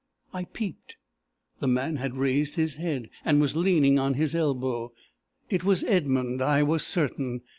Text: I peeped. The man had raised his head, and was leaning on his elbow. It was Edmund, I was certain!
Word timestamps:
I 0.33 0.45
peeped. 0.45 0.97
The 1.59 1.67
man 1.67 1.97
had 1.97 2.17
raised 2.17 2.55
his 2.55 2.77
head, 2.77 3.11
and 3.23 3.39
was 3.39 3.55
leaning 3.55 3.99
on 3.99 4.15
his 4.15 4.33
elbow. 4.33 4.93
It 5.51 5.63
was 5.63 5.83
Edmund, 5.83 6.41
I 6.41 6.63
was 6.63 6.83
certain! 6.83 7.41